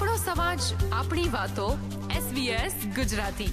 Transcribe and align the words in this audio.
આપણો 0.00 0.18
સમાજ 0.20 0.58
આપણી 0.98 1.24
વાતો 1.32 1.64
SBS 2.26 2.74
ગુજરાતી 2.98 3.48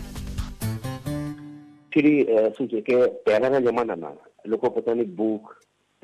ફરી 1.95 2.37
શું 2.57 2.69
છે 2.73 2.81
કે 2.89 2.99
પહેલાના 3.25 3.59
જમાનામાં 3.65 4.53
લોકો 4.53 4.71
પોતાની 4.77 5.05
ભૂખ 5.17 5.49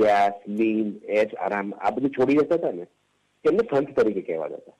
પ્યાસ 0.01 0.41
નીંદ 0.61 0.99
એજ 1.19 1.29
આરામ 1.45 1.71
આ 1.79 1.91
બધું 1.97 2.13
છોડી 2.17 2.35
દેતા 2.39 2.57
હતા 2.63 2.71
ને 2.81 2.87
તેમને 3.47 3.65
સંત 3.69 3.93
તરીકે 4.01 4.25
કહેવાતા 4.31 4.59
હતા 4.65 4.75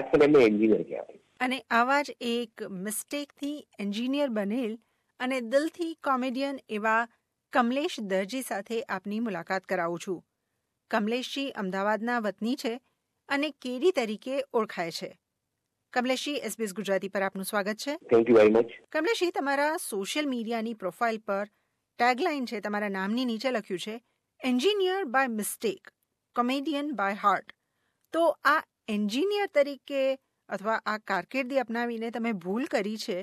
આજકાલ 0.00 0.26
એમને 0.28 0.44
એન્જિનિયર 0.50 0.84
કહેવાય 0.92 1.18
અને 1.48 1.62
આવા 1.80 2.02
જ 2.10 2.16
એક 2.34 2.66
મિસ્ટેક 2.90 3.34
થી 3.44 3.56
એન્જિનિયર 3.86 4.34
બનેલ 4.40 4.76
અને 5.18 5.40
દિલથી 5.56 5.90
કોમેડિયન 6.10 6.60
એવા 6.80 7.00
કમલેશ 7.58 7.98
દરજી 8.14 8.44
સાથે 8.52 8.84
આપની 8.98 9.20
મુલાકાત 9.30 9.70
કરાવું 9.74 10.06
છું 10.06 10.22
કમલેશજી 10.96 11.48
અમદાવાદના 11.64 12.20
વતની 12.30 12.56
છે 12.66 12.76
અને 13.34 13.48
કેરી 13.64 13.92
તરીકે 13.96 14.36
ઓળખાય 14.60 14.92
છે 14.98 15.08
કમલેશી 15.96 16.40
એસબીએસ 16.48 16.72
ગુજરાતી 16.78 17.10
પર 17.16 17.24
આપનું 17.26 17.46
સ્વાગત 17.50 17.84
છે 17.84 17.94
thank 18.12 18.30
you 18.32 18.36
very 18.38 18.54
much 18.60 18.78
Kamleshji 18.96 19.34
તમારા 19.36 19.74
સોશિયલ 19.84 20.30
મીડિયાની 20.32 20.74
પ્રોફાઇલ 20.80 21.20
પર 21.28 21.46
ટેગલાઇન 21.52 22.48
છે 22.52 22.60
તમારા 22.66 22.94
નામની 22.96 23.28
નીચે 23.30 23.52
લખ્યું 23.52 23.82
છે 23.86 23.94
engineer 24.50 25.06
by 25.16 25.32
mistake 25.36 25.92
comedian 26.40 26.90
by 27.02 27.20
heart 27.24 27.54
તો 28.16 28.24
આ 28.54 28.58
એન્જિનિયર 28.98 29.48
તરીકે 29.58 30.02
અથવા 30.56 30.80
આ 30.94 30.98
કારકિર્દી 31.12 31.62
અપનાવીને 31.64 32.12
તમે 32.18 32.34
ભૂલ 32.46 32.64
કરી 32.76 32.98
છે 33.06 33.20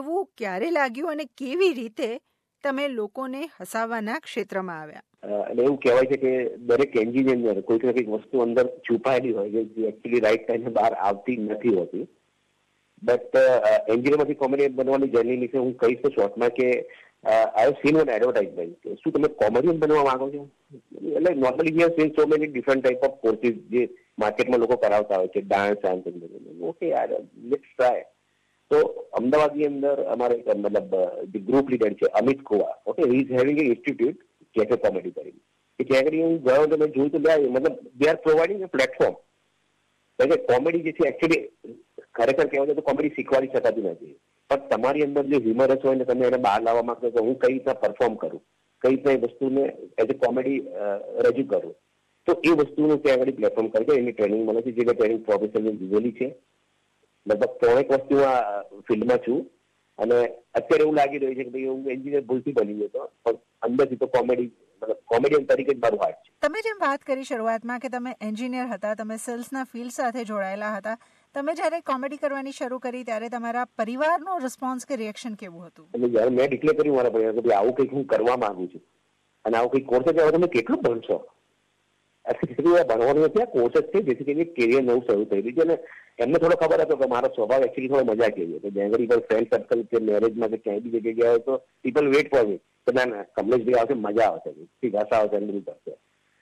એવું 0.00 0.32
ક્યારે 0.40 0.72
લાગ્યું 0.78 1.14
અને 1.14 1.28
કેવી 1.42 1.74
રીતે 1.80 2.10
તમે 2.66 2.88
લોકોને 2.98 3.46
હસાવવાના 3.58 4.20
ક્ષેત્રમાં 4.28 4.82
આવ્યા 4.84 5.08
अह 5.28 5.42
नेऊ 5.58 5.74
कहवाई 5.84 6.06
है 6.12 6.20
कि 6.26 6.32
દરેક 6.70 6.94
इंजीनियर 7.00 7.58
कोई 7.70 7.80
ना 7.80 7.92
कोई 7.98 8.04
एक 8.04 8.12
वस्तु 8.14 8.42
अंदर 8.46 8.64
छुपाएली 8.88 9.32
હોય 9.38 9.52
જે 9.56 9.62
એક્ચ્યુઅલી 9.88 10.22
રાઇટ 10.26 10.46
સાઇડને 10.50 10.72
બહાર 10.80 10.92
આવતી 11.08 11.34
નથી 11.42 11.74
હોતી 11.78 12.06
બટ 13.10 13.36
એન્જિનિયરિંગ 13.96 14.38
કોમ્યુનિટી 14.44 14.78
બનાવવાની 14.80 15.10
જૈની 15.16 15.36
નીચે 15.42 15.62
હું 15.64 15.74
કહી 15.82 15.96
શકું 15.98 16.14
છું 16.14 16.14
શોર્ટમાં 16.18 16.54
કે 16.60 16.68
I 17.34 17.74
seen 17.82 17.98
on 18.04 18.12
advertised 18.14 18.56
by 18.60 19.02
સુ 19.02 19.12
તો 19.18 19.22
મે 19.24 19.32
કોમ્યુનિટી 19.42 19.82
બનાવવામાં 19.82 20.24
આવો 20.28 20.30
છે 20.36 21.12
એટલે 21.20 21.34
નોબલી 21.44 21.74
ગેસ 21.82 21.92
સે 22.00 22.08
so 22.20 22.26
many 22.32 22.50
different 22.54 22.86
type 22.86 23.06
of 23.10 23.20
courses 23.26 23.60
જે 23.76 23.84
માર્કેટમાં 24.24 24.64
લોકો 24.64 24.80
કરાવતા 24.86 25.20
હોય 25.24 25.34
કે 25.36 25.44
ડાન્સ 25.50 25.86
આ 25.90 25.94
નમ 26.12 26.64
ઓકે 26.72 26.94
આ 27.02 27.04
લિપ 27.52 27.68
સ્ટાઈલ 27.74 28.08
તો 28.72 28.82
અમદાવાદી 29.22 29.68
અંદર 29.74 30.02
અમારે 30.16 30.40
એક 30.40 30.50
મતલબ 30.64 30.98
ગ્રુપ 31.52 31.76
લીડર 31.76 31.94
છે 32.04 32.14
Amit 32.24 32.46
Kuva 32.52 32.74
okay 32.94 33.10
he 33.12 33.22
is 33.26 33.38
having 33.40 33.64
a 33.66 33.70
institute 33.74 34.26
cafe 34.56 34.76
comedy 34.84 35.12
કરીને 35.16 35.40
કે 35.76 35.82
ત્યાં 35.88 36.06
આગળ 36.06 36.22
હું 36.26 36.38
ગયો 36.46 36.66
તમે 36.70 36.70
જોયું 36.70 36.72
તો 36.72 36.78
લે 36.82 36.88
મતલબ 36.92 37.74
they 38.02 38.08
are 38.12 38.16
providing 38.24 38.64
a 38.66 38.72
platform 38.74 39.14
કારણ 40.20 40.40
કોમેડી 40.50 40.82
જે 40.86 40.92
છે 40.98 41.06
એકચ્યુઅલી 41.12 41.46
ખરેખર 42.18 42.48
કહેવાય 42.54 42.76
તો 42.78 42.84
કોમેડી 42.88 43.14
શીખવાડી 43.18 43.52
શકાતી 43.54 43.84
નથી 43.92 44.16
પણ 44.52 44.64
તમારી 44.72 45.06
અંદર 45.08 45.28
જે 45.34 45.42
હ્યુમરસ 45.46 45.84
હોય 45.86 45.96
ને 46.00 46.08
તમે 46.10 46.28
એને 46.30 46.42
બહાર 46.48 46.58
લાવવા 46.66 46.86
માંગતો 46.90 47.12
તો 47.18 47.24
હું 47.28 47.38
કઈ 47.44 47.52
રીતના 47.54 47.78
પરફોર્મ 47.84 48.18
કરું 48.24 48.42
કઈ 48.82 48.92
રીતના 48.94 49.16
એ 49.20 49.22
વસ્તુને 49.26 49.62
એઝ 50.04 50.12
અ 50.16 50.20
કોમેડી 50.26 50.58
રજૂ 51.28 51.48
કરું 51.54 51.72
તો 52.26 52.38
એ 52.50 52.56
વસ્તુનું 52.62 53.02
ત્યાં 53.06 53.24
આગળ 53.26 53.38
પ્લેટફોર્મ 53.40 53.72
કરી 53.74 53.90
છે 53.94 54.00
એની 54.02 54.16
ટ્રેનિંગ 54.18 54.44
મળે 54.50 54.66
છે 54.66 54.76
જે 54.80 54.92
ટ્રેનિંગ 54.92 55.24
પ્રોફેસરની 55.30 55.78
લીધેલી 55.80 56.16
છે 56.20 56.28
લગભગ 57.30 57.56
ત્રણેક 57.60 57.96
વસ્તુ 57.96 58.24
આ 58.32 58.36
ફિલ્ડમાં 58.86 59.24
છું 59.26 59.40
અને 60.04 60.16
અત્યારે 60.58 60.82
એવું 60.86 60.94
લાગી 60.98 61.20
રહ્યું 61.22 61.38
છે 61.38 61.46
કે 61.46 61.50
ભાઈ 61.54 61.70
હું 61.70 61.92
એન્જિનિયર 61.94 62.22
ભૂલથી 62.32 62.54
બની 62.58 62.90
ગયો 62.96 63.06
હતો 63.08 63.32
પણ 63.32 63.66
અંદરથી 63.68 63.98
તો 64.04 64.08
કોમેડી 65.12 66.28
તમે 66.44 66.62
જેમ 66.66 66.78
વાત 66.84 67.02
કરી 67.10 67.26
શરૂઆતમાં 67.30 67.82
કે 67.84 67.90
તમે 67.96 68.12
એન્જિનિયર 68.28 68.70
હતા 68.70 68.92
તમે 69.02 69.18
સેલ્સના 69.24 69.64
ફિલ્ડ 69.72 69.96
સાથે 69.98 70.24
જોડાયેલા 70.30 70.70
હતા 70.78 70.94
તમે 71.38 71.56
જ્યારે 71.60 71.82
કોમેડી 71.92 72.20
કરવાની 72.24 72.56
શરૂ 72.60 72.80
કરી 72.86 73.04
ત્યારે 73.10 73.30
તમારા 73.36 73.66
પરિવારનો 73.82 74.38
રિસ્પોન્સ 74.46 74.88
કે 74.92 75.00
રિએક્શન 75.02 75.36
કેવું 75.44 75.66
હતું 75.68 76.08
એટલે 76.08 76.24
મેં 76.38 76.48
ડિક્લેર 76.54 76.78
કર્યું 76.80 76.96
મારા 77.00 77.16
પરિવાર 77.40 77.58
આવું 77.60 77.76
કંઈક 77.80 77.96
હું 77.98 78.08
કરવા 78.14 78.38
માંગુ 78.46 78.70
છું 78.72 78.86
અને 79.50 79.60
આવું 79.62 79.76
કંઈક 79.76 79.90
કોર્સ 79.92 80.08
ત્યારે 80.10 80.34
તમે 80.38 80.52
કેટલું 80.56 80.82
ભણશો 80.88 81.20
એક્ચ્યુઅલી 82.32 82.84
ભણવાનું 82.88 83.26
નથી 83.26 83.42
આ 83.42 83.52
કોર્સ 83.54 83.74
જ 83.74 83.76
છે 83.92 84.00
જેથી 84.06 84.24
કરીને 84.24 84.44
કેરિયર 84.56 84.82
નવું 84.84 85.00
શરૂ 85.06 85.24
થઈ 85.30 85.42
રહ્યું 85.46 85.56
છે 85.56 85.64
અને 85.66 85.76
એમને 86.24 86.40
થોડો 86.44 86.58
ખબર 86.62 86.82
હતો 86.84 86.96
કે 87.00 87.08
મારો 87.14 87.30
સ્વભાવ 87.36 87.62
એકચ્યુઅલી 87.68 87.94
થોડો 87.98 88.14
મજા 88.18 88.30
કેવી 88.36 88.58
હતો 88.60 88.70
જ્યાં 88.76 89.08
પર 89.12 89.22
ફ્રેન્ડ 89.30 89.54
સર્કલ 89.54 89.82
કે 89.90 90.02
મેરેજમાં 90.08 90.52
કે 90.54 90.60
ક્યાંય 90.64 90.92
બી 90.92 91.02
જગ્યાએ 91.06 91.16
ગયા 91.20 91.32
હોય 91.32 91.46
તો 91.48 91.58
પીપલ 91.82 92.10
વેટ 92.14 92.30
ફોર 92.34 92.46
મી 92.50 92.60
તો 92.86 92.94
ના 92.98 93.08
ના 93.14 93.24
કમલેશભાઈ 93.40 93.80
આવશે 93.82 93.98
મજા 94.04 94.28
આવશે 94.28 94.54
સીધા 94.78 95.08
આવશે 95.18 95.36
એમ 95.40 95.48
બધું 95.50 95.64
કરશે 95.70 95.96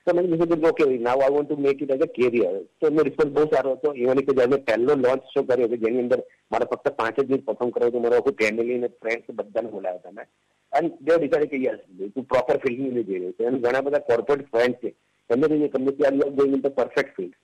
તો 0.09 0.15
મને 0.19 0.29
કીધું 0.41 0.63
કે 0.65 0.69
okay 0.73 0.85
now 1.09 1.25
I 1.27 1.35
want 1.39 1.51
to 1.53 1.61
make 1.69 1.83
it 1.87 1.95
as 1.97 2.07
a 2.09 2.13
career 2.19 2.55
તો 2.81 2.91
એમનો 2.91 3.07
રિસ્પોન્સ 3.11 3.35
બહુ 3.39 3.49
સારો 3.55 3.75
હતો 3.79 3.89
ઇવન 4.05 4.23
કે 4.29 4.37
જ્યારે 4.41 4.61
પહેલો 4.71 5.01
લોન્ચ 5.07 5.33
શો 5.33 5.47
કર્યો 5.53 5.73
કે 5.75 5.81
જેની 5.87 6.05
અંદર 6.07 6.21
મારે 6.53 6.71
ફક્ત 6.75 6.93
પાંચ 7.01 7.19
જ 7.25 7.29
મિનિટ 7.33 7.49
પરફોર્મ 7.51 7.75
કર્યો 7.79 7.91
હતો 7.95 8.05
મારો 8.07 8.21
આખું 8.21 8.39
ફેમિલી 8.43 8.81
અને 8.81 8.93
ફ્રેન્ડ્સ 9.03 9.37
બધાને 9.43 9.75
બોલાવ્યા 9.75 10.01
હતા 10.05 10.17
મેં 10.21 10.33
અને 10.79 10.93
દેવ 11.11 11.19
ડિસાઇડ 11.25 11.53
કે 11.57 11.65
યસ 11.67 11.83
તું 12.15 12.31
પ્રોપર 12.35 12.57
ફિલ્ડ 12.67 13.05
જઈ 13.13 13.21
રહ્યો 13.25 13.37
છે 13.41 13.51
અને 13.53 13.63
ઘણા 13.67 13.87
બધા 13.91 14.05
કોર્પોરેટ 14.13 14.49
ફ્રેન્ડ 14.57 14.81
છે 14.85 14.95
તમે 15.33 15.49
જોઈએ 15.53 15.69
તમને 15.75 15.93
ત્યાં 15.97 16.21
you 16.23 16.29
going 16.39 16.55
in 16.59 16.63
the 16.67 16.73
perfect 16.79 17.15
field 17.19 17.35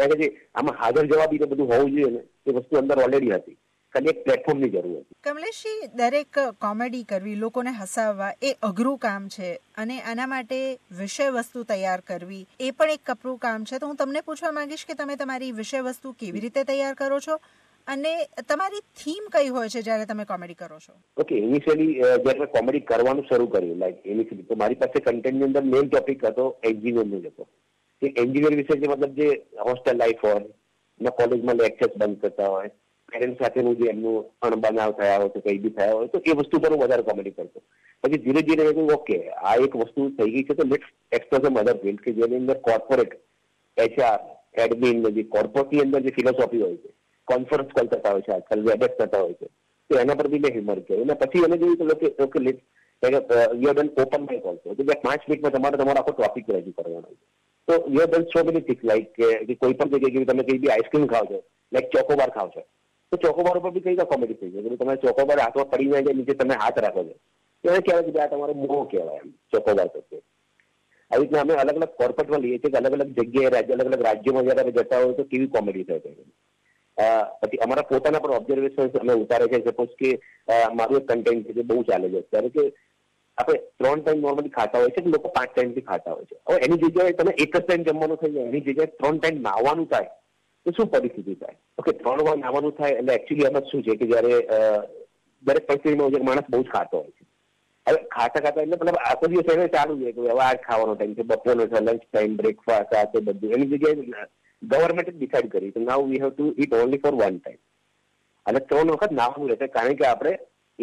કારણ 0.00 0.20
કે 0.20 0.28
આમાં 0.60 0.76
હાજર 0.82 1.08
જવાબી 1.12 1.42
બધું 1.52 1.72
હોવું 1.72 1.90
જોઈએ 1.96 2.10
ને 2.16 2.22
એ 2.50 2.56
વસ્તુ 2.58 2.78
અંદર 2.80 3.02
ઓલરેડી 3.04 3.32
હતી 3.36 3.56
ખાલી 3.96 4.14
પ્લેટફોર્મની 4.26 4.70
જરૂર 4.74 5.00
હતી 5.02 5.18
કમલેશજી 5.28 5.88
દરેક 6.02 6.40
કોમેડી 6.66 7.08
કરવી 7.14 7.36
લોકોને 7.42 7.72
હસાવવા 7.80 8.30
એ 8.50 8.52
અઘરું 8.70 9.00
કામ 9.06 9.26
છે 9.36 9.50
અને 9.84 9.96
આના 10.12 10.28
માટે 10.34 10.60
વિષય 11.02 11.30
વસ્તુ 11.38 11.64
તૈયાર 11.72 12.06
કરવી 12.12 12.44
એ 12.68 12.72
પણ 12.82 12.96
એક 12.98 13.04
કપરું 13.12 13.40
કામ 13.46 13.66
છે 13.72 13.82
તો 13.84 13.90
હું 13.92 14.00
તમને 14.04 14.24
પૂછવા 14.30 14.54
માંગીશ 14.60 14.86
કે 14.92 15.00
તમે 15.02 15.18
તમારી 15.24 15.54
વિષય 15.62 15.82
વસ્તુ 15.90 16.14
કેવી 16.24 16.44
રીતે 16.46 16.64
તૈયાર 16.72 16.96
કરો 17.04 17.20
છો 17.28 17.40
અને 17.94 18.10
તમારી 18.52 18.80
થીમ 19.02 19.24
કઈ 19.36 19.48
હોય 19.56 19.68
છે 19.74 19.82
જ્યારે 19.82 20.06
તમે 20.10 20.24
કોમેડી 20.32 20.58
કરો 20.62 20.78
છો 20.86 20.92
ઓકે 21.16 21.34
ઇનિશિયલી 21.36 21.94
જ્યારે 21.94 22.22
મેં 22.40 22.46
કોમેડી 22.56 22.84
કરવાનું 22.90 23.24
શરૂ 23.30 23.48
કર્યું 23.54 23.78
લાઈક 23.84 24.04
ઇનિશિયલી 24.14 24.48
તો 24.50 24.56
મારી 24.62 24.78
પાસે 24.82 24.96
કન્ટેન્ટની 25.00 25.46
અંદર 25.48 25.62
મેઇન 25.72 25.90
ટોપિક 25.90 26.20
હતો 26.28 26.44
એન્જિનિયરનો 26.70 27.16
હતો 27.24 27.42
કે 28.00 28.06
એન્જિનિયર 28.24 28.56
વિશે 28.60 28.76
જે 28.82 28.88
મતલબ 28.92 29.16
જે 29.20 29.28
હોસ્ટેલ 29.68 29.96
લાઈફ 30.02 30.22
હોય 30.28 30.40
ના 31.04 31.14
કોલેજમાં 31.22 31.60
લેક્ચર્સ 31.64 31.96
બંધ 32.02 32.20
કરતા 32.24 32.50
હોય 32.54 32.70
પેરેન્ટ 33.12 33.40
સાથેનું 33.42 33.76
જે 33.80 33.90
એમનું 33.94 34.28
અણબનાવ 34.50 34.92
થયા 35.00 35.16
હોય 35.22 35.32
તો 35.36 35.44
કંઈ 35.46 35.58
બી 35.66 35.74
થયા 35.78 35.96
હોય 36.00 36.12
તો 36.14 36.22
એ 36.32 36.36
વસ્તુ 36.42 36.62
પર 36.64 36.74
હું 36.76 36.84
વધારે 36.84 37.08
કોમેડી 37.10 37.34
કરતો 37.38 37.64
પછી 38.02 38.20
ધીરે 38.26 38.42
ધીરે 38.50 38.68
કહ્યું 38.68 38.92
ઓકે 38.98 39.18
આ 39.30 39.56
એક 39.68 39.80
વસ્તુ 39.84 40.10
થઈ 40.20 40.30
ગઈ 40.36 40.46
છે 40.50 40.60
તો 40.60 40.68
let's 40.74 40.92
explore 41.20 41.42
the 41.46 41.56
mother 41.56 41.80
field 41.86 42.04
કે 42.06 42.16
જેની 42.20 42.42
અંદર 42.44 42.60
કોર્પોરેટ 42.68 43.18
એચઆર 43.88 44.16
એડમિન 44.66 45.04
જે 45.20 45.26
કોર્પોરેટની 45.36 45.84
અંદર 45.86 46.06
જે 46.08 46.16
ફિલોસોફી 46.20 46.64
હોય 46.66 46.80
છે 46.84 46.96
वन 47.30 47.42
फॉर 47.50 47.62
कोलकाता 47.72 48.02
पावचा 48.06 48.38
कल 48.48 48.60
वे 48.66 48.72
अडजस्ट 48.76 48.96
करता 49.00 49.20
होईते 49.26 49.46
ते 49.88 49.98
هناخد 49.98 50.22
प्रति 50.22 50.40
में 50.42 50.54
ह्यूमर 50.56 50.80
के 50.88 50.96
और 51.02 51.18
પછી 51.24 51.44
અમે 51.48 51.58
જે 51.62 51.68
લોકો 51.90 52.10
કે 52.18 52.24
કે 52.34 53.20
યે 53.64 53.74
બન 53.78 53.90
કોપન 53.98 54.24
ભાઈ 54.30 54.40
બોલ 54.46 54.56
તો 54.64 54.72
મતલબ 54.72 54.90
માર્ચ 55.08 55.28
મીટ 55.32 55.44
મે 55.46 55.52
તમારો 55.56 55.80
તમારો 55.82 56.02
આખો 56.02 56.14
ટોપિક 56.18 56.50
રેડી 56.56 56.74
કરવાનો 56.80 57.12
છે 57.12 57.28
તો 57.72 57.78
યે 57.98 58.08
બલ 58.14 58.26
સો 58.34 58.44
બેલી 58.48 58.64
કિક 58.70 58.82
લાઈક 58.90 59.12
કે 59.50 59.58
કોઈ 59.62 59.78
પર 59.82 59.90
જગ્યા 59.94 60.14
કે 60.18 60.26
તમે 60.32 60.46
કઈ 60.50 60.58
બી 60.64 60.72
આઈસ્ક્રીમ 60.76 61.06
ખાઓ 61.14 61.30
છો 61.32 61.40
લાઈક 61.76 61.92
ચોકોબાર 61.96 62.34
ખાઓ 62.38 62.50
છો 62.56 62.64
તો 63.10 63.22
ચોકોબાર 63.26 63.62
ઉપર 63.62 63.72
બી 63.76 63.84
કઈક 63.86 64.04
કોમેડી 64.14 64.40
પેજ 64.42 64.58
જો 64.66 64.76
તમે 64.84 64.98
ચોકોબાર 65.06 65.38
રાતો 65.42 65.68
પડીને 65.74 66.02
કે 66.10 66.16
નીચે 66.20 66.36
તમે 66.42 66.60
હાથ 66.64 66.82
રાખો 66.86 67.06
છો 67.08 67.72
તો 67.72 67.78
એ 67.78 67.86
કહેવા 67.86 68.10
કે 68.12 68.24
આ 68.26 68.28
તમારો 68.34 68.60
બો 68.64 68.82
કહેવાય 68.94 69.22
ચોકોબાર 69.56 69.88
પર 69.96 70.04
છે 70.10 70.20
આ 71.12 71.22
રીતે 71.22 71.40
અમે 71.46 71.62
અલગ 71.64 71.82
અલગ 71.82 71.96
કોર્પોરલ 72.02 72.42
લઈએ 72.44 72.58
છીએ 72.60 72.76
કે 72.76 72.82
અલગ 72.84 73.00
અલગ 73.00 73.16
જગ્યાએ 73.22 73.54
રાજ્ય 73.58 73.80
અલગ 73.80 73.90
અલગ 73.94 74.06
રાજ્યમાં 74.10 74.52
ગયાને 74.52 74.76
જેતા 74.80 75.02
હોય 75.04 75.18
તો 75.22 75.28
કી 75.34 75.46
કોમેડી 75.58 75.88
થાય 75.90 76.04
છે 76.04 76.32
પછી 77.40 77.58
અમારા 77.64 77.84
પોતાના 77.90 78.20
પણ 78.22 78.36
ઓબ્ઝર્વેશન 78.38 78.98
અમે 79.02 79.14
ઉતારે 79.24 79.46
છે 79.52 79.64
સપોઝ 79.74 79.92
કે 80.00 80.10
મારું 80.78 80.96
એક 81.02 81.06
કન્ટેન્ટ 81.12 81.46
છે 81.48 81.52
જે 81.58 81.62
બહુ 81.70 81.84
ચાલે 81.90 82.10
છે 82.14 82.20
ત્યારે 82.30 82.50
કે 82.56 82.64
આપણે 83.38 83.62
ત્રણ 83.78 84.00
ટાઈમ 84.04 84.24
નોર્મલી 84.26 84.54
ખાતા 84.56 84.80
હોય 84.82 84.94
છે 84.98 85.04
કે 85.06 85.12
લોકો 85.16 85.30
પાંચ 85.36 85.52
ટાઈમ 85.54 85.72
થી 85.78 85.86
ખાતા 85.90 86.14
હોય 86.16 86.28
છે 86.30 86.38
હવે 86.50 86.62
એની 86.68 86.80
જગ્યાએ 86.84 87.14
તમે 87.22 87.32
એક 87.46 87.52
જ 87.56 87.60
ટાઈમ 87.66 87.86
જમવાનું 87.90 88.20
થઈ 88.24 88.32
જાય 88.36 88.48
એની 88.52 88.64
જગ્યાએ 88.70 88.92
ત્રણ 89.02 89.18
ટાઈમ 89.24 89.40
નાહવાનું 89.48 89.88
થાય 89.94 90.10
તો 90.68 90.74
શું 90.80 90.90
પરિસ્થિતિ 90.96 91.36
થાય 91.42 91.58
ઓકે 91.84 91.90
ત્રણ 92.02 92.26
વાર 92.28 92.36
નાવાનું 92.44 92.74
થાય 92.82 92.98
એટલે 93.00 93.14
એકચ્યુઅલી 93.18 93.48
એમાં 93.52 93.70
શું 93.72 93.84
છે 93.90 93.96
કે 94.04 94.10
જયારે 94.10 94.34
દરેક 95.46 95.66
પરિસ્થિતિમાં 95.72 96.12
જે 96.16 96.20
માણસ 96.30 96.50
બહુ 96.56 96.62
જ 96.66 96.72
ખાતો 96.76 97.00
હોય 97.00 97.12
છે 97.16 97.24
હવે 97.92 98.02
ખાતા 98.16 98.44
ખાતા 98.48 98.64
એટલે 98.66 98.76
મતલબ 98.82 99.00
આખો 99.06 99.32
દિવસ 99.36 99.52
એને 99.56 99.68
ચાલુ 99.78 99.96
છે 100.04 100.12
કે 100.16 100.20
હવે 100.26 100.36
આ 100.48 100.52
ખાવાનો 100.68 100.98
ટાઈમ 101.00 101.16
છે 101.22 101.28
બપોરનો 101.34 101.68
છે 101.74 101.80
લંચ 101.86 102.02
ટાઈમ 102.10 102.36
બ્રેકફાસ્ટ 102.42 102.94
આ 103.02 103.06
તે 103.16 103.24
બધું 103.30 103.56
એની 103.58 103.70
જગ્યાએ 103.76 104.28
ગવર્મેન્ટ 104.68 105.08
જ 105.08 105.12
ડિસાઇડ 105.16 105.48
કરી 105.52 105.72
તો 105.74 105.80
now 105.80 106.04
we 106.08 106.20
have 106.22 106.32
to 106.36 106.46
it 106.64 106.72
only 106.78 107.00
for 107.04 107.14
one 107.20 107.36
time 107.40 107.60
અને 108.50 108.60
ત્રણ 108.70 108.92
વખત 108.94 109.14
નાહવું 109.18 109.48
રહેશે 109.52 109.68
કારણ 109.76 109.96
કે 110.00 110.06
આપણે 110.08 110.32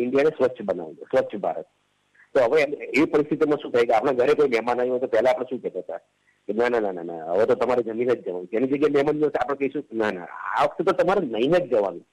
ઇન્ડિયાને 0.06 0.34
સ્વચ્છ 0.40 0.64
બનાવવું 0.72 1.12
સ્વચ્છ 1.14 1.36
ભારત 1.44 1.68
તો 2.34 2.46
હવે 2.46 2.64
એ 3.02 3.04
પરિસ્થિતિમાં 3.16 3.62
શું 3.62 3.74
થાય 3.76 3.86
કે 3.92 3.96
આપણા 4.00 4.18
ઘરે 4.24 4.36
કોઈ 4.42 4.52
મહેમાન 4.56 4.82
આવ્યો 4.84 5.00
તો 5.06 5.10
પહેલા 5.16 5.34
આપણે 5.36 5.50
શું 5.50 5.62
કહેતા 5.66 5.84
હતા 5.86 6.02
કે 6.48 6.56
ના 6.62 6.70
ના 6.74 6.94
ના 7.00 7.06
ના 7.12 7.28
હવે 7.38 7.46
તો 7.54 7.60
તમારે 7.64 7.86
જમીન 7.90 8.10
જ 8.12 8.18
જવાનું 8.26 8.50
જેની 8.56 8.72
જગ્યાએ 8.74 8.96
મહેમાન 8.98 9.20
જશે 9.26 9.42
આપણે 9.44 9.58
કહીશું 9.62 9.86
ના 10.04 10.12
ના 10.18 10.28
આ 10.54 10.66
વખતે 10.72 10.88
તો 10.90 10.98
તમારે 11.04 11.24
નહીં 11.36 11.56
જ 11.58 11.62
જવાનું 11.76 12.04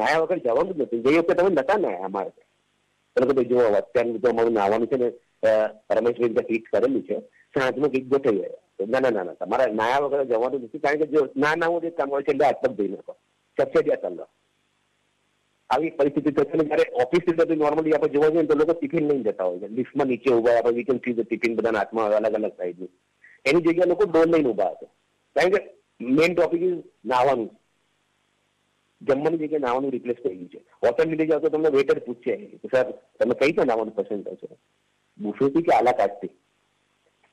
નાયા 0.00 0.24
વગર 0.24 0.42
જવાનું 0.48 0.74
જ 0.80 0.88
નથી 0.88 1.02
જે 1.06 1.20
વખતે 1.24 1.38
તમે 1.42 1.54
નતા 1.56 1.78
ને 1.86 1.94
અમારે 2.08 2.34
તમે 3.14 3.30
કે 3.30 3.38
ભાઈ 3.38 3.50
અત્યારનું 3.50 3.80
અત્યારે 3.82 4.22
તો 4.26 4.34
અમારું 4.34 4.58
નાહવાનું 4.60 4.90
છે 4.94 5.00
ને 5.04 5.08
રમેશભાઈ 6.00 6.46
ફિક્સ 6.50 6.76
કરેલું 6.76 7.06
છે 7.12 7.22
સાંજમાં 7.58 7.94
કંઈક 7.94 8.10
ગોઠવી 8.16 8.52
ના 8.80 9.00
ના 9.04 9.10
ના 9.26 9.34
તમારે 9.40 9.64
નાયા 9.80 10.00
વગર 10.12 10.24
જવાનું 10.30 10.62
નથી 10.64 10.82
કારણ 10.84 11.00
કે 11.02 11.06
જો 11.14 11.22
ના 11.42 11.56
ના 11.60 11.68
હોય 11.74 11.90
કામ 11.98 12.12
હોય 12.14 12.26
છે 12.26 12.32
એટલે 12.34 12.46
આટલા 12.48 12.76
જઈ 12.78 12.88
નાખો 12.94 13.14
સબસિડી 13.60 13.98
ચાલો 14.02 14.24
આવી 15.74 15.92
પરિસ્થિતિ 15.98 16.32
થશે 16.38 16.56
ને 16.58 16.64
જયારે 16.70 16.86
ઓફિસ 17.04 17.26
જતી 17.28 17.58
નોર્મલી 17.64 17.94
આપણે 17.96 18.12
જોવા 18.16 18.30
જઈએ 18.34 18.46
તો 18.52 18.58
લોકો 18.62 18.74
ટિફિન 18.78 19.06
લઈને 19.10 19.24
જતા 19.28 19.48
હોય 19.50 19.60
છે 19.64 19.68
લિફ્ટમાં 19.78 20.08
નીચે 20.12 20.34
ઉભા 20.40 20.56
આપણે 20.58 20.76
વી 20.78 20.86
કેન 20.88 21.00
ટિફિન 21.26 21.56
બધાના 21.58 21.82
હાથમાં 21.84 22.16
અલગ 22.26 22.36
અલગ 22.40 22.54
સાઈડની 22.60 22.90
એની 23.50 23.64
જગ્યાએ 23.68 23.90
લોકો 23.94 24.06
ડોર 24.10 24.26
લઈને 24.34 24.50
ઉભા 24.54 24.70
હશે 24.74 24.88
કારણ 25.34 25.52
કે 25.56 25.60
મેઇન 26.16 26.34
ટોપિક 26.36 26.62
ઇઝ 26.70 26.76
નાહવાનું 27.12 27.50
જમવાની 29.08 29.42
જગ્યાએ 29.44 29.64
નાહવાનું 29.66 29.96
રિપ્લેસ 29.98 30.22
થઈ 30.24 30.34
ગયું 30.36 30.52
છે 30.52 30.60
હોટલની 30.86 31.18
જગ્યાએ 31.22 31.44
તો 31.46 31.52
તમને 31.56 31.74
વેટર 31.78 32.02
પૂછશે 32.08 32.38
સર 32.74 32.94
તમે 33.18 33.34
કઈ 33.40 33.48
રીતે 33.50 33.64
નાહવાનું 33.72 33.96
પસંદ 34.00 34.28
કરશો 34.38 34.56
બુફેથી 35.28 35.66
કે 35.66 35.70
આલા 35.78 35.98
કાટથી 36.02 36.34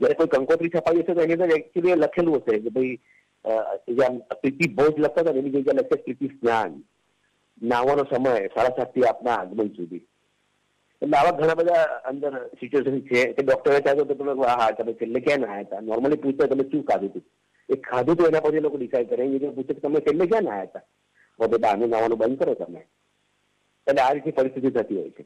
જ્યારે 0.02 0.16
કોઈ 0.18 0.34
કંકોત્રી 0.34 0.70
છપાઈ 0.72 1.02
હશે 1.04 1.14
તો 1.16 1.22
એની 1.24 1.36
અંદર 1.42 1.56
એકચ્યુઅલી 1.58 2.02
લખેલું 2.04 2.40
હશે 2.42 2.60
કે 2.66 2.70
ભાઈ 2.70 3.00
જ્યાં 3.98 4.20
પ્રીતિ 4.42 4.68
ભોજ 4.78 4.98
લખતા 4.98 5.24
હતા 5.24 5.36
એની 5.42 5.54
જગ્યાએ 5.56 5.84
લખે 5.84 5.98
પ્રીતિ 6.06 6.30
સ્નાન 6.40 6.74
નાવાનો 7.72 8.06
સમય 8.12 8.36
સાડા 8.56 8.78
સાત 8.78 8.94
થી 8.94 9.06
આપના 9.10 9.38
આગમન 9.44 9.72
સુધી 9.78 10.04
એટલે 11.02 11.18
આવા 11.20 11.36
ઘણા 11.40 11.60
બધા 11.62 11.84
અંદર 12.12 12.40
સિચ્યુએશન 12.60 13.02
છે 13.10 13.26
કે 13.34 13.44
ડોક્ટરે 13.48 13.82
ચાહતો 13.88 14.06
તો 14.12 14.16
તમે 14.20 14.48
હા 14.62 14.72
તમે 14.80 14.94
છેલ્લે 15.02 15.22
ક્યાં 15.28 15.44
ના 15.48 15.60
હતા 15.64 15.82
નોર્મલી 15.90 16.22
પૂછતા 16.26 16.48
તમે 16.54 16.70
શું 16.72 16.86
ખાધું 16.90 17.10
હતું 17.10 17.28
એ 17.76 17.80
ખાધું 17.90 18.18
તો 18.18 18.30
એના 18.32 18.44
પછી 18.48 18.66
લોકો 18.68 18.78
ડિસાઈડ 18.82 19.12
કરે 19.14 19.26
એ 19.26 19.30
રીતે 19.34 19.54
પૂછે 19.58 19.74
કે 19.74 19.84
તમે 19.88 20.04
છેલ્લે 20.08 20.30
ક્યાં 20.32 20.48
ના 20.52 20.64
હતા 20.70 20.86
હવે 21.44 21.58
બહારનું 21.66 21.92
નાવાનું 21.96 22.22
બંધ 22.24 22.44
કરો 22.44 22.56
તમે 22.64 22.86
એટલે 23.88 24.06
આ 24.06 24.14
રીતે 24.16 24.36
પરિસ્થિતિ 24.42 24.76
થતી 24.78 25.02
હોય 25.02 25.18
છે 25.18 25.26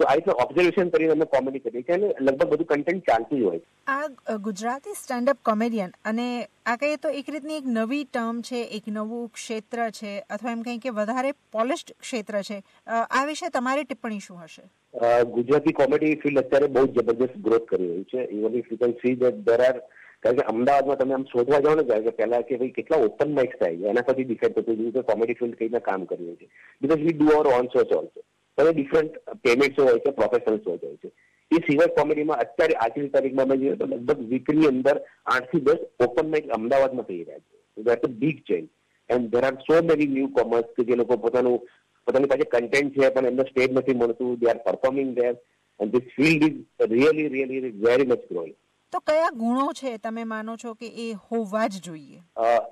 તો 0.00 0.04
આ 0.10 0.14
રીતના 0.18 0.34
ઓબ્ઝર્વેશન 0.42 0.90
કરીને 0.94 1.12
અમે 1.14 1.26
કોમેડી 1.34 1.62
કરીએ 1.64 1.82
છીએ 1.86 1.96
અને 1.98 2.06
લગભગ 2.26 2.50
બધું 2.50 2.68
કન્ટેન્ટ 2.82 3.04
ચાલતું 3.08 3.40
જ 3.42 3.46
હોય 3.46 3.60
આ 3.94 4.36
ગુજરાતી 4.48 4.94
સ્ટેન્ડ 4.98 5.32
અપ 5.32 5.40
કોમેડિયન 5.48 5.96
અને 6.10 6.26
આ 6.72 6.76
કહીએ 6.82 7.00
તો 7.06 7.12
એક 7.20 7.32
રીતની 7.36 7.56
એક 7.62 7.66
નવી 7.78 8.04
ટર્મ 8.10 8.38
છે 8.50 8.60
એક 8.78 8.86
નવું 8.98 9.24
ક્ષેત્ર 9.40 9.82
છે 9.98 10.12
અથવા 10.36 10.52
એમ 10.58 10.62
કહીએ 10.68 10.84
કે 10.86 10.92
વધારે 11.00 11.32
પોલિશ્ડ 11.58 11.94
ક્ષેત્ર 12.06 12.38
છે 12.50 12.60
આ 13.00 13.24
વિશે 13.32 13.50
તમારી 13.58 13.88
ટિપ્પણી 13.90 14.22
શું 14.28 14.42
હશે 14.44 15.16
ગુજરાતી 15.38 15.76
કોમેડી 15.82 16.20
ફિલ્ડ 16.24 16.44
અત્યારે 16.44 16.70
બહુ 16.78 16.86
જબરદસ્ત 17.00 17.42
ગ્રોથ 17.50 17.68
કરી 17.74 17.88
રહ્યું 17.90 18.06
છે 18.14 18.28
even 18.38 18.60
if 18.62 18.72
you 18.74 18.80
can 18.86 18.96
see 19.04 19.18
that 19.26 19.42
there 19.52 19.66
are 19.70 19.82
કારણ 20.24 20.42
કે 20.44 20.48
અમદાવાદમાં 20.56 21.04
તમે 21.06 21.18
આમ 21.20 21.26
શોધવા 21.34 21.62
જાઓ 21.68 21.80
ને 21.82 21.88
કે 22.08 22.16
પહેલા 22.22 22.42
કે 22.52 22.62
ભાઈ 22.64 22.76
કેટલા 22.80 23.02
ઓપન 23.10 23.36
માઇક્સ 23.42 23.60
થાય 23.66 23.82
છે 23.84 23.92
એના 23.96 24.08
પછી 24.14 24.30
ડિસાઇડ 24.32 24.62
થતું 24.64 24.96
કે 24.98 25.06
કોમેડી 25.12 25.40
ફિલ્ડ 25.44 25.62
કઈ 25.64 25.84
કામ 25.92 26.08
કરી 26.14 26.24
રહ્યું 26.24 26.42
છે 26.42 26.66
because 26.86 27.06
we 27.10 27.18
do 27.20 27.32
our 27.40 27.54
own 27.58 27.74
source 27.76 27.98
also 28.02 28.28
અને 28.60 28.72
ડિફરન્ટ 28.76 29.18
પેમેન્ટ્સ 29.42 29.78
હોય 29.80 29.98
છે 30.04 30.12
પ્રોફેશનલ્સ 30.18 30.64
હોય 30.68 30.94
છે 31.02 31.08
એ 31.50 31.56
સિવાય 31.66 31.92
કોમેડીમાં 31.98 32.40
અત્યારે 32.44 32.74
આજની 32.82 33.10
તારીખમાં 33.12 33.50
અમે 33.52 33.58
જોઈએ 33.60 33.76
તો 33.82 33.86
લગભગ 33.90 34.24
વીકની 34.32 34.68
અંદર 34.70 34.96
આઠ 35.34 35.46
થી 35.52 35.60
દસ 35.68 35.84
ઓપન 36.06 36.26
માઇક 36.32 36.48
અમદાવાદમાં 36.56 37.06
થઈ 37.10 37.20
રહ્યા 37.26 37.46
છે 37.76 37.86
that 37.88 38.08
a 38.08 38.10
big 38.24 38.42
change 38.48 38.66
and 39.14 39.30
there 39.34 39.44
are 39.50 39.60
so 39.66 39.78
many 39.90 40.08
new 40.16 40.32
commerce 40.38 40.74
કે 40.76 40.88
જે 40.88 40.98
લોકો 41.02 41.18
પોતાનું 41.26 41.58
પોતાની 42.06 42.30
પાસે 42.32 42.48
કન્ટેન્ટ 42.56 42.98
છે 42.98 43.10
પણ 43.18 43.30
એમનો 43.32 43.46
સ્ટેજ 43.52 43.70
નથી 43.78 43.98
મળતું 44.00 44.34
they 44.42 44.50
are 44.52 44.60
performing 44.66 45.14
there 45.20 45.34
and 45.80 45.94
this 45.94 46.10
field 46.18 46.44
is 46.50 46.92
really 46.96 47.28
really 47.38 47.72
very 47.88 48.10
much 48.10 48.20
growing 48.32 48.56
તો 48.90 49.00
કયા 49.00 49.30
ગુણો 49.42 49.68
છે 49.80 49.98
તમે 50.02 50.24
માનો 50.24 50.56
છો 50.56 50.74
કે 50.74 50.90
એ 51.06 51.12
હોવા 51.30 51.68
જ 51.68 51.78
જોઈએ 51.86 52.20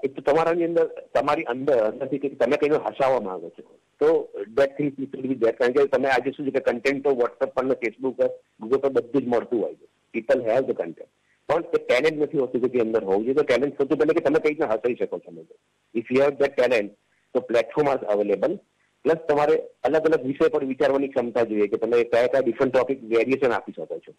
એક 0.03 0.15
તો 0.15 0.21
તમારાની 0.31 0.65
અંદર 0.73 0.91
તમારી 1.15 1.49
અંદર 1.55 1.83
અંદરથી 1.91 2.19
કે 2.27 2.35
તમે 2.41 2.59
કઈ 2.59 2.75
હસાવવા 2.75 3.27
માંગો 3.31 3.51
છો 3.57 3.63
તો 4.01 4.09
that 4.57 4.77
thing 4.79 4.91
people 4.97 5.23
be 5.25 5.39
that 5.45 5.59
કારણ 5.61 5.75
કે 5.77 5.85
તમે 5.93 6.09
આજે 6.15 6.31
શું 6.37 6.47
છે 6.47 6.53
કે 6.59 6.63
કન્ટેન્ટ 6.69 7.03
તો 7.07 7.15
વોટ્સઅપ 7.21 7.55
પર 7.59 7.65
ને 7.69 7.77
ફેસબુક 7.85 8.17
પર 8.21 8.29
ગૂગલ 8.65 8.83
પર 8.87 8.91
બધું 8.97 9.25
જ 9.25 9.29
મળતું 9.35 9.63
હોય 9.67 9.75
છે 9.83 9.89
પીપલ 10.17 10.43
હેવ 10.49 10.69
ધ 10.71 10.79
કન્ટેન્ટ 10.81 11.13
પણ 11.53 11.69
એ 11.79 11.83
ટેલેન્ટ 11.85 12.21
નથી 12.27 12.43
હોતું 12.45 12.65
કે 12.67 12.73
જે 12.77 12.85
અંદર 12.87 13.05
હોવું 13.11 13.25
જોઈએ 13.27 13.39
તો 13.41 13.47
ટેલેન્ટ 13.49 13.81
સૌથી 13.81 13.99
પહેલાં 14.01 14.19
કે 14.21 14.25
તમે 14.29 14.43
કઈ 14.47 14.53
રીતના 14.55 14.71
હસાવી 14.75 14.99
શકો 15.03 15.21
છો 15.27 15.37
લોકો 15.39 16.01
if 16.03 16.11
you 16.19 16.29
have 16.29 16.41
that 16.43 16.57
talent 16.59 16.97
તો 17.33 17.45
પ્લેટફોર્મ 17.53 17.93
આર 17.95 18.01
અવેલેબલ 18.17 18.59
પ્લસ 19.07 19.25
તમારે 19.31 19.55
અલગ 19.91 20.11
અલગ 20.13 20.29
વિષય 20.31 20.53
પર 20.59 20.69
વિચારવાની 20.75 21.13
ક્ષમતા 21.17 21.47
જોઈએ 21.55 21.73
કે 21.77 21.83
તમે 21.87 22.05
કયા 22.05 22.31
કયા 22.35 22.47
ડિફરન્ટ 22.49 22.77
ટોપિક 22.79 23.09
વેરિએશન 23.17 23.57
આપી 23.61 23.77
શકો 23.77 24.03
છો 24.07 24.17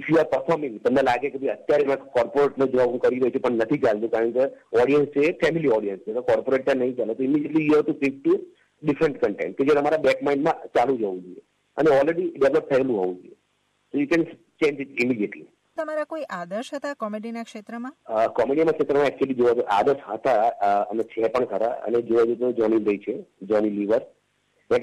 ઇફ 0.00 0.08
યુ 0.12 0.20
આર 0.24 0.30
પરફોર્મિંગ 0.36 0.76
તમને 0.84 1.06
લાગે 1.10 1.28
કે 1.32 1.38
ભાઈ 1.46 1.54
અત્યારે 1.58 1.88
મેં 1.94 2.06
કોર્પોરેટનો 2.18 2.70
જોબ 2.72 2.90
હું 2.94 3.04
કરી 3.06 3.20
રહ્યો 3.22 3.36
છું 3.38 3.42
પણ 3.48 3.62
નથી 3.64 3.82
ચાલતું 3.86 4.14
કારણ 4.16 4.34
કે 4.36 4.48
ઓડિયન્સ 4.84 5.12
છે 5.18 5.32
ફેમિલી 5.44 5.76
ઓડિયન્સ 5.80 6.02
છે 6.08 6.18
તો 6.18 6.22
કોર્પોરેટ 6.32 6.74
નહીં 6.82 6.96
ચાલે 7.00 7.16
તો 7.18 7.24
immediately 7.30 7.72
you 7.74 7.80
have 7.84 7.88
to 7.90 8.00
click 8.04 8.18
to 8.24 8.40
different 8.86 9.18
content 9.24 9.58
કે 9.58 9.64
જે 9.66 9.74
તમારા 9.78 10.02
બેક 10.04 10.20
માઇન્ડમાં 10.26 10.70
ચાલુ 10.76 10.94
જ 11.00 11.04
હોવું 11.08 11.24
જોઈએ 11.28 11.42
અને 11.82 11.90
ઓલરેડી 11.96 12.30
ડેવલપ 12.38 12.70
થયેલું 12.70 12.98
હોવું 13.02 13.18
જોઈએ 13.24 13.36
so 13.92 13.98
you 14.02 14.08
can 14.12 14.24
change 14.62 14.80
it 14.84 15.02
immediately 15.04 15.46
તમારા 15.80 16.08
કોઈ 16.14 16.24
આદર્શ 16.38 16.70
હતા 16.78 16.94
કોમેડીના 17.04 17.46
ક્ષેત્રમાં 17.50 18.26
કોમેડીના 18.40 18.74
ક્ષેત્રમાં 18.78 19.10
એકચ્યુઅલી 19.12 19.38
જોવા 19.42 19.56
જઈએ 19.60 19.68
આદર્શ 19.76 20.10
હતા 20.16 20.82
અને 20.94 21.08
છે 21.14 21.30
પણ 21.36 21.48
ખરા 21.54 21.72
અને 21.88 22.02
જોવા 22.10 22.26
જઈએ 22.30 22.40
તો 22.42 22.52
જોની 22.62 22.82
ભાઈ 22.88 23.02
છે 23.06 23.16
જોની 23.52 23.74
લીવર 23.78 24.04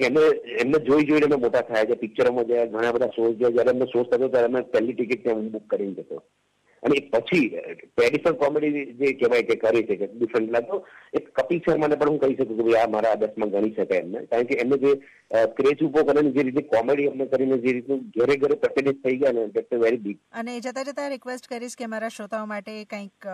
કે 0.00 0.08
એમને 0.08 0.24
એમને 0.64 0.84
જોઈ 0.90 1.08
જોઈને 1.12 1.28
અમે 1.30 1.42
મોટા 1.46 1.66
થયા 1.72 1.88
છે 1.92 2.00
પિક્ચરોમાં 2.04 2.50
ગયા 2.52 2.68
ઘણા 2.74 2.94
બધા 2.98 3.12
શોઝ 3.18 3.32
ગયા 3.42 3.56
જ્યારે 3.58 3.74
એમને 3.76 3.92
શોઝ 3.94 4.08
થતો 4.12 4.30
ત્યારે 4.34 4.50
અમે 4.52 4.66
પહેલી 4.74 4.96
ટિકિટ 4.98 5.26
ત્યાં 5.28 5.50
બુક 5.56 5.68
કરીને 5.74 5.94
જતો 6.02 6.24
અને 6.86 6.96
પછી 7.12 7.48
ટ્રેડિશનલ 7.94 8.36
કોમેડી 8.42 8.84
જે 9.00 9.10
કહેવાય 9.22 9.44
કે 9.48 9.56
કરે 9.64 9.80
છે 9.88 9.96
કે 10.02 10.06
ડિફરન્ટ 10.12 10.70
તો 10.70 10.78
એક 11.18 11.26
કપિલ 11.38 11.60
શર્માને 11.66 11.96
પણ 12.02 12.10
હું 12.12 12.20
કહી 12.22 12.36
શકું 12.38 12.70
કે 12.70 12.76
આ 12.82 12.86
મારા 12.94 13.10
આદર્શમાં 13.16 13.52
ગણી 13.56 13.72
શકાય 13.74 13.98
એમને 14.04 14.22
કારણ 14.30 14.48
કે 14.52 14.56
એમને 14.64 14.78
જે 14.84 14.94
ક્રેઝ 15.60 15.84
ઉભો 15.88 16.04
કરીને 16.10 16.32
જે 16.38 16.44
રીતે 16.48 16.62
કોમેડી 16.72 17.10
એમને 17.12 17.26
કરીને 17.34 17.58
જે 17.66 17.74
રીતનું 17.78 18.00
ઘરે 18.16 18.38
ઘરે 18.44 18.58
પ્રચલિત 18.64 19.02
થઈ 19.04 19.20
ગયા 19.24 19.34
ને 19.38 19.44
દેટ 19.58 19.76
વેરી 19.84 20.00
બિગ 20.08 20.16
અને 20.42 20.56
જતા 20.68 20.86
જતા 20.90 21.10
રિક્વેસ્ટ 21.16 21.50
કરીશ 21.54 21.76
કે 21.82 21.90
મારા 21.96 22.12
શ્રોતાઓ 22.18 22.48
માટે 22.56 22.74
કંઈક 22.96 23.28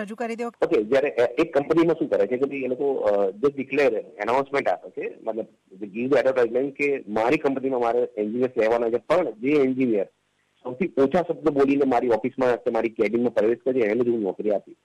રજૂ 0.00 0.20
કરી 0.24 0.38
દો 0.44 0.52
ઓકે 0.68 0.78
જ્યારે 0.94 1.12
એક 1.26 1.52
કંપનીમાં 1.58 2.00
શું 2.02 2.12
કરે 2.16 2.30
છે 2.34 2.40
કે 2.44 2.50
ભાઈ 2.54 2.66
એ 2.70 2.74
લોકો 2.74 2.96
જે 3.44 3.54
ડિક્લેર 3.56 4.00
એનાઉન્સમેન્ટ 4.02 4.72
આપે 4.76 4.94
છે 4.98 5.12
મતલબ 5.32 5.88
ગીવ 5.98 6.18
એડવર્ટાઇઝમેન્ટ 6.22 6.76
કે 6.82 6.90
મારી 7.20 7.44
કંપનીમાં 7.46 7.86
મારે 7.88 8.08
એન્જિનિયર 8.26 8.58
લેવાના 8.66 8.96
છે 8.96 9.06
પણ 9.08 9.34
જે 9.48 9.62
એન્જિનિયર 9.68 10.12
તો 10.64 10.74
કે 10.78 10.84
ઓછા 11.04 11.24
શબ્દ 11.28 11.50
બોલીને 11.58 11.84
મારી 11.92 12.12
ઓફિસમાં 12.18 12.54
હશે 12.58 12.70
મારી 12.76 12.94
કેડિંગમાં 12.98 13.34
પ્રવેશ 13.38 13.62
કરી 13.66 13.86
એમેજ 13.90 14.08
હું 14.12 14.22
નોકરી 14.28 14.54
આપી 14.56 14.76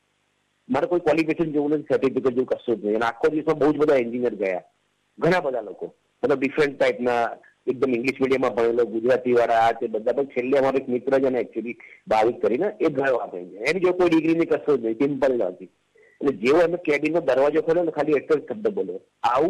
મારે 0.76 0.90
કોઈ 0.92 1.06
ક્વોલિફિકેશન 1.06 1.54
જોલું 1.58 1.86
સર્ટિફિકેટ 1.92 2.40
જો 2.42 2.46
કશું 2.52 2.82
જ 2.84 2.98
ન 3.00 3.06
આખો 3.10 3.32
દિવસ 3.36 3.54
બહુ 3.62 3.72
જ 3.74 3.80
બધા 3.84 3.98
એન્જિનિયર 4.06 4.36
ગયા 4.42 4.64
ઘણા 5.26 5.42
બધા 5.46 5.64
લોકો 5.70 5.90
મતલબ 6.22 6.42
ડિફરન્ટ 6.44 6.76
ટાઈપના 6.80 7.22
એકદમ 7.72 7.96
ઇંગ્લિશ 8.00 8.20
મીડિયમવાળા 8.24 8.90
ગુજરાતીવાળા 8.96 9.62
આ 9.70 9.78
કે 9.80 9.92
બધા 9.96 10.18
બખેલ્યા 10.20 10.62
અમાર 10.64 10.80
એક 10.82 10.92
મિત્ર 10.96 11.18
જન 11.28 11.40
એક્ચ્યુઅલી 11.44 11.78
વાત 12.16 12.42
કરીને 12.44 12.70
એ 12.88 12.94
ઘરેવા 13.00 13.30
ગઈ 13.36 13.66
એની 13.74 13.86
જો 13.88 13.96
કોઈ 14.02 14.14
ડિગ્રી 14.14 14.38
ન 14.42 14.50
કશું 14.54 14.84
જ 14.88 14.94
કેમ 15.02 15.16
પણ 15.24 15.40
લાગી 15.44 15.72
અને 16.22 16.36
જેવો 16.44 16.62
એને 16.68 16.84
કેડિંગનો 16.90 17.24
દરવાજો 17.32 17.62
ખખડ્યો 17.66 17.88
ને 17.90 17.96
ખાલી 18.00 18.20
એક 18.22 18.30
જ 18.36 18.40
શબ્દ 18.52 18.74
બોલ્યો 18.78 19.02
આવ 19.34 19.50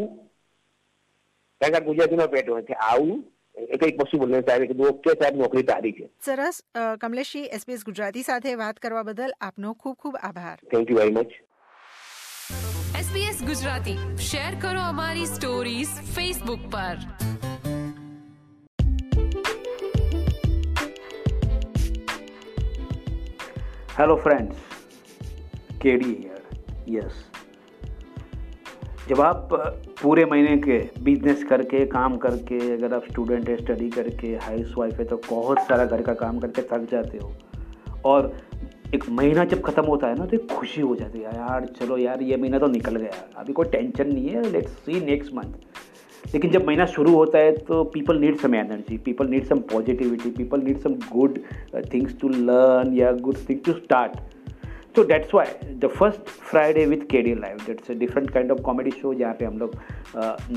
તગા 1.62 1.86
પૂજાનું 1.90 2.28
પેઠો 2.38 2.62
કે 2.72 2.82
આવ 2.92 3.06
કંઈક 3.80 3.96
વસ્તુ 4.06 4.18
બોલે 4.24 4.40
સાહેબ 4.50 4.66
કીધું 4.72 4.88
ઓકે 4.94 5.16
સાહેબ 5.20 5.40
નોકરી 5.44 5.66
તારી 5.72 5.94
છે 6.00 6.08
સરસ 6.28 6.62
કમલેશજી 7.04 7.46
એસબીએસ 7.60 7.84
ગુજરાતી 7.92 8.26
સાથે 8.30 8.54
વાત 8.64 8.80
કરવા 8.86 9.04
બદલ 9.12 9.34
આપનો 9.50 9.74
ખૂબ 9.84 10.00
ખૂબ 10.04 10.20
આભાર 10.30 10.58
thank 10.76 10.94
you 10.94 11.00
very 11.02 11.18
much 11.24 13.00
SBS 13.04 13.44
Gujarati 13.52 13.98
share 14.30 14.60
કરો 14.66 14.86
અમારી 14.94 15.28
સ્ટોરીઝ 15.36 15.96
ફેસબુક 16.18 16.68
પર 16.76 17.08
hello 24.02 24.20
friends 24.28 24.68
kd 25.84 26.14
here 26.28 26.46
yes 27.00 27.29
जब 29.10 29.22
आप 29.22 29.50
पूरे 30.02 30.24
महीने 30.32 30.56
के 30.66 30.78
बिजनेस 31.04 31.44
करके 31.50 31.86
काम 31.94 32.18
करके 32.26 32.58
अगर 32.74 32.94
आप 32.96 33.04
स्टूडेंट 33.10 33.48
है 33.50 33.56
स्टडी 33.58 33.90
करके 33.92 34.28
हाउस 34.48 34.74
वाइफ 34.78 35.00
है 35.00 35.06
तो 35.14 35.20
बहुत 35.30 35.60
सारा 35.68 35.86
घर 35.86 36.02
का 36.10 36.14
काम 36.20 36.40
करके 36.40 36.62
थक 36.72 36.88
जाते 36.92 37.18
हो 37.18 37.32
और 38.10 38.32
एक 38.96 39.10
महीना 39.20 39.46
जब 39.54 39.62
ख़त्म 39.66 39.86
होता 39.86 40.08
है 40.08 40.16
ना 40.20 40.26
तो 40.26 40.36
एक 40.38 40.52
खुशी 40.58 40.82
हो 40.82 40.96
जाती 40.96 41.20
है 41.20 41.34
यार 41.36 41.66
चलो 41.80 41.98
यार 41.98 42.22
ये 42.24 42.38
महीना 42.42 42.60
तो 42.60 42.68
निकल 42.78 42.96
गया 42.96 43.24
अभी 43.42 43.54
कोई 43.62 43.70
टेंशन 43.72 44.14
नहीं 44.14 44.30
है 44.36 44.44
लेट्स 44.52 44.72
सी 44.86 45.00
नेक्स्ट 45.06 45.34
मंथ 45.36 46.34
लेकिन 46.34 46.52
जब 46.52 46.66
महीना 46.68 46.86
शुरू 46.96 47.16
होता 47.16 47.38
है 47.40 47.52
तो 47.72 47.84
people 47.98 48.20
need 48.20 48.40
some 48.40 48.56
energy 48.56 48.98
people 49.10 49.28
need 49.30 49.46
some 49.48 49.60
positivity 49.74 50.30
people 50.42 50.62
need 50.66 50.80
some 50.84 50.96
good 51.14 51.40
things 51.94 52.20
to 52.22 52.30
learn 52.30 52.94
या 52.98 53.12
good 53.30 53.38
things 53.50 53.66
to 53.66 53.74
start 53.80 54.20
so 55.00 55.04
that's 55.08 55.34
why 55.34 55.48
the 55.84 55.88
first 55.98 56.30
Friday 56.30 56.86
with 56.86 57.02
K 57.12 57.22
D 57.24 57.34
live 57.42 57.58
that's 57.68 57.92
a 57.92 57.94
different 58.00 58.30
kind 58.30 58.50
of 58.52 58.58
comedy 58.66 58.92
show 58.92 59.14
जहाँ 59.14 59.34
पे 59.40 59.46
हम 59.46 59.58
लोग 59.58 59.76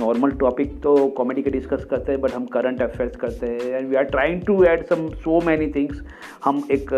normal 0.00 0.30
topic 0.40 0.72
तो 0.82 0.94
comedy 1.16 1.42
के 1.42 1.50
discuss 1.56 1.84
करते 1.90 2.12
हैं 2.12 2.20
but 2.20 2.32
हम 2.34 2.46
करंट 2.56 2.82
अफेयर्स 2.82 3.16
करते 3.16 3.46
हैं 3.50 3.78
and 3.78 3.88
we 3.90 3.96
are 3.96 4.04
trying 4.16 4.42
to 4.46 4.62
add 4.72 4.84
some 4.86 5.08
so 5.26 5.40
many 5.46 5.66
things 5.76 6.02
हम 6.44 6.62
एक 6.78 6.90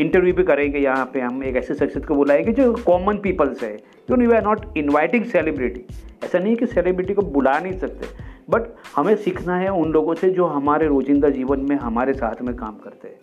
इंटरव्यू 0.00 0.34
भी 0.34 0.42
करेंगे 0.52 0.78
यहाँ 0.78 1.06
पे 1.14 1.20
हम 1.20 1.42
एक 1.44 1.56
ऐसे 1.62 1.74
शख्सियत 1.74 2.04
को 2.06 2.14
बुलाएंगे 2.20 2.52
जो 2.62 2.72
कॉमन 2.86 3.20
पीपल्स 3.28 3.62
है 3.64 3.72
you 4.10 4.16
we 4.26 4.32
are 4.36 4.44
not 4.48 4.76
inviting 4.84 5.24
celebrity 5.34 5.84
ऐसा 6.24 6.38
नहीं 6.38 6.48
है 6.50 6.56
कि 6.56 6.66
सेलिब्रिटी 6.76 7.14
को 7.14 7.22
बुला 7.40 7.58
नहीं 7.60 7.78
सकते 7.86 8.08
बट 8.56 8.66
हमें 8.96 9.14
सीखना 9.24 9.56
है 9.58 9.72
उन 9.82 9.92
लोगों 9.98 10.14
से 10.24 10.30
जो 10.40 10.46
हमारे 10.60 10.86
रोजिंदा 10.96 11.28
जीवन 11.40 11.66
में 11.68 11.76
हमारे 11.88 12.12
साथ 12.24 12.42
में 12.42 12.54
काम 12.56 12.76
करते 12.86 13.08
हैं 13.08 13.20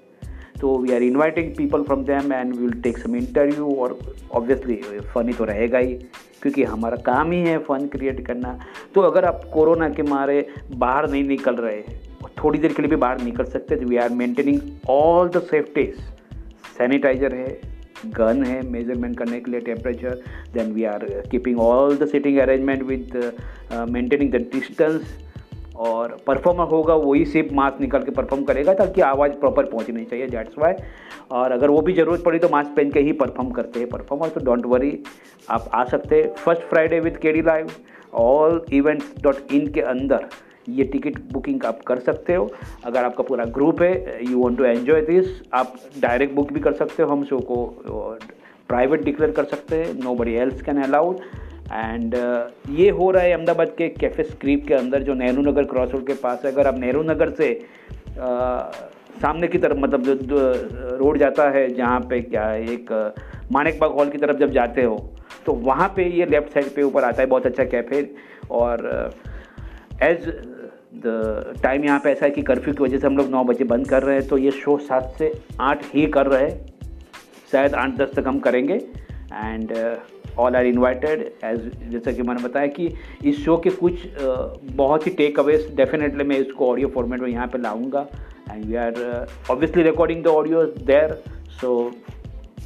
तो 0.62 0.78
we 0.78 0.92
are 0.94 1.04
inviting 1.04 1.52
people 1.56 1.84
from 1.84 2.04
them 2.06 2.32
and 2.34 2.56
we 2.56 2.66
will 2.66 2.74
take 2.82 2.98
some 2.98 3.16
interview 3.16 3.70
और 3.84 3.98
ऑब्वियसली 4.40 4.76
फनी 5.14 5.34
तो 5.34 5.44
रहेगा 5.52 5.78
ही 5.86 5.94
क्योंकि 6.42 6.64
हमारा 6.64 6.96
काम 7.06 7.32
ही 7.32 7.40
है 7.46 7.58
फ़न 7.68 7.88
क्रिएट 7.94 8.26
करना 8.26 8.58
तो 8.96 9.02
अगर 9.12 9.26
आप 9.26 9.42
कोरोना 9.54 9.90
के 10.00 10.04
मारे 10.12 10.46
बाहर 10.84 11.10
नहीं 11.12 11.24
निकल 11.28 11.56
रहे 11.66 11.82
थोड़ी 12.44 12.60
देर 12.60 12.74
के 12.74 12.82
लिए 12.82 12.90
भी 12.90 12.96
बाहर 13.06 13.22
निकल 13.22 13.44
सकते 13.56 13.76
तो 13.76 13.88
we 13.88 13.98
are 14.04 14.10
maintaining 14.24 14.60
all 14.90 15.30
the 15.36 15.42
safeties 15.52 15.96
sanitiser 16.78 17.36
है 17.36 17.48
गन 18.18 18.44
है 18.48 18.62
मेजरमेंट 18.72 19.18
करने 19.20 19.40
के 19.40 19.52
लिए 19.52 19.60
temperature 19.62 20.22
then 20.54 20.72
we 20.74 20.84
are 20.96 21.06
keeping 21.32 21.60
all 21.62 21.98
the 21.98 22.06
sitting 22.16 22.38
arrangement 22.46 22.84
with 22.92 23.18
maintaining 23.94 24.32
the 24.32 24.42
distance 24.54 25.16
और 25.88 26.16
परफॉर्मर 26.28 26.66
होगा 26.72 26.94
वही 27.04 27.26
सिर्फ 27.26 27.52
मास्क 27.56 27.80
निकाल 27.82 28.04
के 28.04 28.12
परफॉर्म 28.12 28.44
करेगा 28.46 28.74
ताकि 28.80 29.02
आवाज़ 29.10 29.32
प्रॉपर 29.40 29.66
पहुंचनी 29.66 30.04
चाहिए 30.06 30.28
जैट्स 30.30 30.58
वाई 30.60 30.74
और 31.40 31.52
अगर 31.52 31.70
वो 31.70 31.82
भी 31.82 31.94
ज़रूरत 31.94 32.24
पड़ी 32.24 32.40
तो 32.40 32.50
मास्क 32.52 32.74
पहन 32.78 32.92
के 32.92 33.00
ही 33.06 33.12
परफॉर्म 33.22 33.52
करते 33.60 33.80
हैं 33.80 33.90
परफॉर्मर 33.90 34.30
तो 34.30 34.42
डोंट 34.46 34.66
वरी 34.74 34.98
आप 35.58 35.70
आ 35.74 35.84
सकते 35.92 36.22
हैं 36.22 36.34
first 36.46 36.62
Friday 36.70 37.00
with 37.00 37.20
K 37.22 37.32
D 37.34 37.42
live 37.52 37.70
all 38.26 38.62
events 38.82 39.14
dot 39.24 39.52
in 39.54 39.68
के 39.74 39.82
अंदर 39.96 40.28
ये 40.80 40.84
टिकट 40.94 41.20
बुकिंग 41.34 41.64
आप 41.66 41.80
कर 41.88 42.00
सकते 42.10 42.34
हो 42.36 42.50
अगर 42.86 43.06
आपका 43.06 43.24
पूरा 43.30 43.46
ग्रुप 43.58 43.82
है 43.82 43.94
you 44.32 44.40
want 44.40 44.58
to 44.58 44.64
enjoy 44.66 45.02
this 45.12 45.28
आप 45.62 45.76
डायरेक्ट 46.02 46.34
बुक 46.36 46.52
भी 46.54 46.60
कर 46.68 46.74
सकते 46.84 47.04
हो 47.04 47.10
हम 47.10 47.24
शो 47.32 47.40
को 47.52 47.66
प्राइवेट 48.68 49.04
डिक्लेयर 49.06 49.32
कर 49.34 49.44
सकते 49.56 49.76
हैं 49.84 49.94
nobody 50.16 50.34
else 50.46 50.62
can 50.62 50.82
allowed 50.84 51.20
and 51.72 52.16
uh, 52.16 52.70
ये 52.80 52.90
हो 53.00 53.10
रहा 53.12 53.24
है 53.24 53.32
अहमदाबाद 53.34 53.74
के 53.78 53.88
कैफ़े 54.04 54.24
स्क्रीप 54.24 54.66
के 54.68 54.74
अंदर 54.74 55.04
जो 55.10 55.14
नेहरू 55.16 55.42
नगर 55.50 55.64
क्रॉस 55.74 55.92
रोड 55.92 56.06
के 56.08 56.14
पास 56.24 56.42
है 56.46 56.52
अगर 56.52 56.68
आप 56.68 56.78
नेहरू 56.80 57.02
नगर 57.10 57.30
से 57.42 57.50
uh, 57.90 58.90
सामने 59.22 59.48
की 59.48 59.58
तरफ 59.58 59.78
मतलब 59.80 60.04
जो 60.28 60.40
रोड 60.98 61.14
uh, 61.14 61.20
जाता 61.20 61.50
है 61.58 61.68
जहाँ 61.74 62.00
पे 62.10 62.20
क्या 62.22 62.46
है 62.48 62.66
एक 62.74 62.92
uh, 62.92 63.52
मानिक 63.54 63.80
बाग 63.80 63.92
हॉल 63.98 64.10
की 64.12 64.18
तरफ 64.18 64.38
जब 64.40 64.52
जाते 64.54 64.84
हो 64.84 64.98
तो 65.46 65.54
वहाँ 65.70 65.88
पे 65.96 66.10
ये 66.18 66.26
लेफ्ट 66.32 66.54
साइड 66.54 66.74
पे 66.76 66.82
ऊपर 66.90 67.04
आता 67.04 67.22
है 67.22 67.28
बहुत 67.30 67.46
अच्छा 67.46 67.64
कैफ़े 67.76 68.02
और 68.62 68.88
एज 70.04 70.28
द 71.06 71.54
टाइम 71.64 71.84
यहाँ 71.86 72.00
पे 72.04 72.12
ऐसा 72.12 72.26
है 72.26 72.32
कि 72.32 72.42
कर्फ्यू 72.50 72.74
की 72.74 72.84
वजह 72.84 73.00
से 73.00 73.08
हम 73.08 73.18
लोग 73.18 73.30
नौ 73.32 73.44
बजे 73.52 73.64
बंद 73.74 73.88
कर 73.90 74.04
रहे 74.04 74.16
हैं 74.16 74.28
तो 74.28 74.38
ये 74.38 74.52
शो 74.66 74.78
सात 74.88 75.12
से 75.18 75.34
आठ 75.72 75.86
ही 75.96 76.06
कर 76.18 76.28
रहे 76.34 76.50
हैं 76.50 76.68
शायद 77.52 77.76
आठ 77.84 77.96
दस 78.02 78.16
तक 78.16 78.28
हम 78.28 78.40
करेंगे 78.40 78.74
and 78.74 79.74
uh, 79.76 80.00
all 80.40 80.56
are 80.56 80.66
invited 80.66 81.22
as 81.46 81.60
जैसा 81.92 82.12
कि 82.18 82.22
मैंने 82.30 82.44
बताया 82.48 82.68
कि 82.80 82.88
इस 83.30 83.44
शो 83.46 83.58
के 83.66 83.70
कुछ 83.82 84.06
बहुत 84.82 85.08
ही 85.08 85.12
टेक 85.22 85.40
अवेज 85.40 85.68
डेफिनेटली 85.78 86.24
मैं 86.34 86.38
इसको 86.46 86.70
ऑडियो 86.72 86.88
फॉर्मेट 86.96 87.22
में 87.22 87.30
यहाँ 87.30 87.48
पर 87.56 87.60
लाऊंगा 87.66 88.06
and 88.52 88.66
we 88.66 88.76
are 88.86 89.02
obviously 89.52 89.84
recording 89.90 90.24
the 90.24 90.28
audio 90.44 90.64
there 90.92 91.18
so 91.62 91.76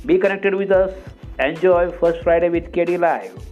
be 0.05 0.17
connected 0.27 0.55
with 0.61 0.73
us 0.81 0.95
enjoy 1.41 1.89
first 2.03 2.23
Friday 2.23 2.49
with 2.57 2.71
K 2.75 2.85
D 2.91 2.97
live 3.07 3.51